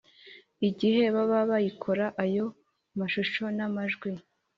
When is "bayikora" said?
1.49-2.05